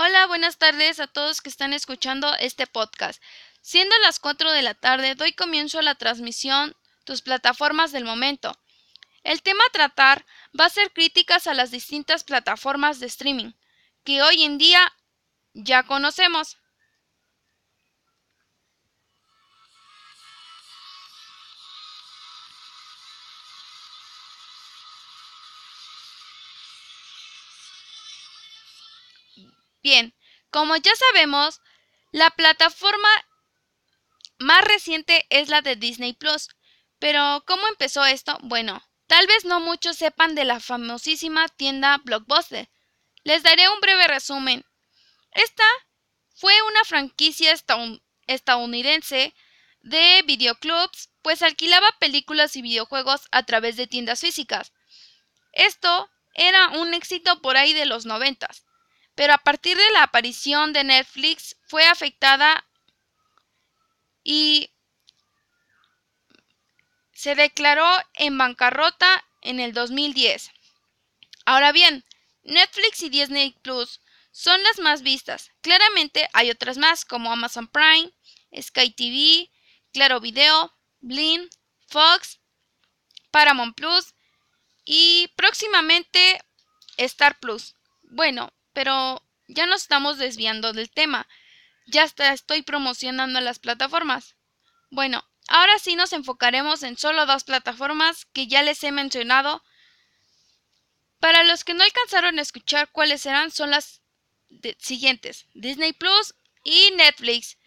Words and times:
Hola, 0.00 0.28
buenas 0.28 0.58
tardes 0.58 1.00
a 1.00 1.08
todos 1.08 1.40
que 1.40 1.48
están 1.48 1.72
escuchando 1.72 2.32
este 2.38 2.68
podcast. 2.68 3.20
Siendo 3.62 3.98
las 3.98 4.20
4 4.20 4.52
de 4.52 4.62
la 4.62 4.74
tarde, 4.74 5.16
doy 5.16 5.32
comienzo 5.32 5.80
a 5.80 5.82
la 5.82 5.96
transmisión 5.96 6.76
Tus 7.02 7.20
plataformas 7.20 7.90
del 7.90 8.04
momento. 8.04 8.56
El 9.24 9.42
tema 9.42 9.64
a 9.66 9.72
tratar 9.72 10.24
va 10.58 10.66
a 10.66 10.70
ser 10.70 10.92
críticas 10.92 11.48
a 11.48 11.54
las 11.54 11.72
distintas 11.72 12.22
plataformas 12.22 13.00
de 13.00 13.06
streaming 13.06 13.54
que 14.04 14.22
hoy 14.22 14.44
en 14.44 14.56
día 14.56 14.92
ya 15.52 15.82
conocemos. 15.82 16.58
Bien, 29.88 30.14
como 30.50 30.76
ya 30.76 30.94
sabemos, 30.96 31.62
la 32.12 32.28
plataforma 32.28 33.08
más 34.38 34.62
reciente 34.62 35.24
es 35.30 35.48
la 35.48 35.62
de 35.62 35.76
Disney 35.76 36.12
Plus. 36.12 36.50
Pero, 36.98 37.42
¿cómo 37.46 37.66
empezó 37.68 38.04
esto? 38.04 38.36
Bueno, 38.42 38.82
tal 39.06 39.26
vez 39.26 39.46
no 39.46 39.60
muchos 39.60 39.96
sepan 39.96 40.34
de 40.34 40.44
la 40.44 40.60
famosísima 40.60 41.48
tienda 41.48 42.02
Blockbuster. 42.04 42.68
Les 43.24 43.42
daré 43.42 43.66
un 43.70 43.80
breve 43.80 44.06
resumen. 44.08 44.62
Esta 45.30 45.64
fue 46.34 46.52
una 46.70 46.84
franquicia 46.84 47.54
estadounidense 48.26 49.34
de 49.80 50.22
videoclubs, 50.26 51.08
pues 51.22 51.40
alquilaba 51.40 51.96
películas 51.98 52.56
y 52.56 52.60
videojuegos 52.60 53.22
a 53.32 53.44
través 53.44 53.76
de 53.76 53.86
tiendas 53.86 54.20
físicas. 54.20 54.74
Esto 55.52 56.10
era 56.34 56.68
un 56.78 56.92
éxito 56.92 57.40
por 57.40 57.56
ahí 57.56 57.72
de 57.72 57.86
los 57.86 58.04
noventas 58.04 58.67
pero 59.18 59.32
a 59.32 59.38
partir 59.38 59.76
de 59.76 59.90
la 59.90 60.04
aparición 60.04 60.72
de 60.72 60.84
Netflix 60.84 61.56
fue 61.66 61.84
afectada 61.84 62.64
y 64.22 64.70
se 67.12 67.34
declaró 67.34 67.84
en 68.14 68.38
bancarrota 68.38 69.24
en 69.42 69.58
el 69.58 69.72
2010. 69.72 70.52
Ahora 71.46 71.72
bien, 71.72 72.04
Netflix 72.44 73.02
y 73.02 73.08
Disney 73.08 73.56
Plus 73.60 74.00
son 74.30 74.62
las 74.62 74.78
más 74.78 75.02
vistas. 75.02 75.50
Claramente 75.62 76.28
hay 76.32 76.52
otras 76.52 76.78
más 76.78 77.04
como 77.04 77.32
Amazon 77.32 77.66
Prime, 77.66 78.12
Sky 78.56 78.92
TV, 78.92 79.50
Claro 79.92 80.20
Video, 80.20 80.72
Blim, 81.00 81.48
Fox, 81.88 82.38
Paramount 83.32 83.76
Plus 83.76 84.14
y 84.84 85.26
próximamente 85.34 86.40
Star 86.98 87.36
Plus. 87.40 87.74
Bueno, 88.02 88.52
pero 88.78 89.28
ya 89.48 89.66
nos 89.66 89.82
estamos 89.82 90.18
desviando 90.18 90.72
del 90.72 90.88
tema. 90.88 91.26
Ya 91.86 92.04
estoy 92.04 92.62
promocionando 92.62 93.40
las 93.40 93.58
plataformas. 93.58 94.36
Bueno, 94.88 95.24
ahora 95.48 95.80
sí 95.80 95.96
nos 95.96 96.12
enfocaremos 96.12 96.84
en 96.84 96.96
solo 96.96 97.26
dos 97.26 97.42
plataformas 97.42 98.26
que 98.26 98.46
ya 98.46 98.62
les 98.62 98.84
he 98.84 98.92
mencionado. 98.92 99.64
Para 101.18 101.42
los 101.42 101.64
que 101.64 101.74
no 101.74 101.82
alcanzaron 101.82 102.38
a 102.38 102.42
escuchar 102.42 102.88
cuáles 102.92 103.22
serán, 103.22 103.50
son 103.50 103.72
las 103.72 104.00
siguientes: 104.78 105.46
Disney 105.54 105.92
Plus 105.92 106.36
y 106.62 106.92
Netflix. 106.92 107.58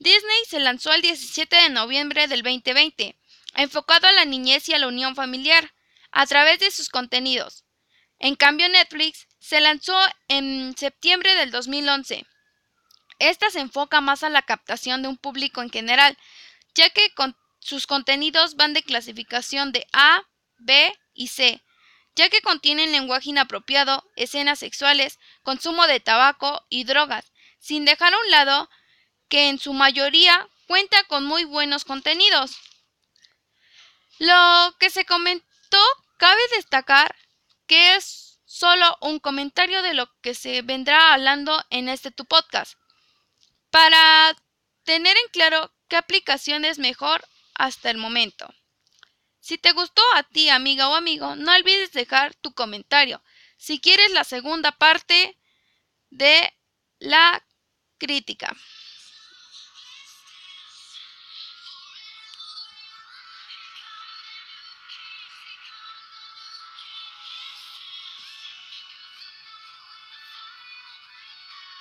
Disney 0.00 0.38
se 0.48 0.58
lanzó 0.58 0.92
el 0.92 1.02
17 1.02 1.54
de 1.54 1.70
noviembre 1.70 2.26
del 2.26 2.42
2020, 2.42 3.16
enfocado 3.54 4.08
a 4.08 4.12
la 4.12 4.24
niñez 4.24 4.68
y 4.68 4.74
a 4.74 4.80
la 4.80 4.88
unión 4.88 5.14
familiar, 5.14 5.72
a 6.10 6.26
través 6.26 6.58
de 6.58 6.72
sus 6.72 6.88
contenidos. 6.88 7.65
En 8.18 8.34
cambio, 8.36 8.68
Netflix 8.68 9.26
se 9.38 9.60
lanzó 9.60 9.98
en 10.28 10.76
septiembre 10.76 11.34
del 11.34 11.50
2011. 11.50 12.26
Esta 13.18 13.50
se 13.50 13.60
enfoca 13.60 14.00
más 14.00 14.22
a 14.22 14.28
la 14.28 14.42
captación 14.42 15.02
de 15.02 15.08
un 15.08 15.16
público 15.16 15.62
en 15.62 15.70
general, 15.70 16.16
ya 16.74 16.90
que 16.90 17.12
sus 17.60 17.86
contenidos 17.86 18.56
van 18.56 18.74
de 18.74 18.82
clasificación 18.82 19.72
de 19.72 19.86
A, 19.92 20.22
B 20.58 20.92
y 21.14 21.28
C, 21.28 21.62
ya 22.14 22.28
que 22.28 22.40
contienen 22.40 22.92
lenguaje 22.92 23.30
inapropiado, 23.30 24.04
escenas 24.16 24.58
sexuales, 24.58 25.18
consumo 25.42 25.86
de 25.86 26.00
tabaco 26.00 26.64
y 26.68 26.84
drogas, 26.84 27.32
sin 27.58 27.84
dejar 27.84 28.12
a 28.12 28.18
un 28.18 28.30
lado 28.30 28.70
que 29.28 29.48
en 29.48 29.58
su 29.58 29.72
mayoría 29.72 30.48
cuenta 30.66 31.02
con 31.04 31.24
muy 31.24 31.44
buenos 31.44 31.84
contenidos. 31.84 32.56
Lo 34.18 34.74
que 34.78 34.90
se 34.90 35.04
comentó 35.04 35.82
cabe 36.18 36.40
destacar 36.54 37.14
que 37.66 37.96
es 37.96 38.40
solo 38.44 38.96
un 39.00 39.18
comentario 39.18 39.82
de 39.82 39.94
lo 39.94 40.08
que 40.20 40.34
se 40.34 40.62
vendrá 40.62 41.12
hablando 41.12 41.64
en 41.70 41.88
este 41.88 42.10
tu 42.10 42.24
podcast, 42.24 42.74
para 43.70 44.34
tener 44.84 45.16
en 45.16 45.28
claro 45.32 45.72
qué 45.88 45.96
aplicación 45.96 46.64
es 46.64 46.78
mejor 46.78 47.26
hasta 47.54 47.90
el 47.90 47.98
momento. 47.98 48.48
Si 49.40 49.58
te 49.58 49.72
gustó 49.72 50.02
a 50.14 50.22
ti, 50.24 50.48
amiga 50.48 50.88
o 50.88 50.94
amigo, 50.94 51.36
no 51.36 51.52
olvides 51.54 51.92
dejar 51.92 52.34
tu 52.34 52.52
comentario. 52.52 53.22
Si 53.56 53.80
quieres 53.80 54.10
la 54.12 54.24
segunda 54.24 54.72
parte 54.72 55.38
de 56.10 56.52
la 56.98 57.44
crítica. 57.98 58.56